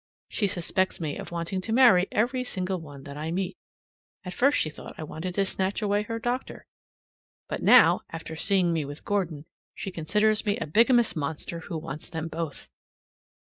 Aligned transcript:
She 0.29 0.47
suspects 0.47 0.99
me 0.99 1.15
of 1.17 1.29
wanting 1.31 1.61
to 1.61 1.71
marry 1.71 2.07
every 2.11 2.43
single 2.43 2.79
one 2.79 3.03
that 3.03 3.17
I 3.17 3.29
meet. 3.29 3.55
At 4.23 4.33
first 4.33 4.57
she 4.57 4.71
thought 4.71 4.95
I 4.97 5.03
wanted 5.03 5.35
to 5.35 5.45
snatch 5.45 5.83
away 5.83 6.01
her 6.01 6.17
doctor; 6.17 6.65
but 7.47 7.61
now, 7.61 8.01
after 8.09 8.35
seeing 8.35 8.73
me 8.73 8.83
with 8.83 9.05
Gordon, 9.05 9.45
she 9.75 9.91
considers 9.91 10.43
me 10.43 10.57
a 10.57 10.65
bigamous 10.65 11.15
monster 11.15 11.59
who 11.59 11.77
wants 11.77 12.09
them 12.09 12.29
both. 12.29 12.67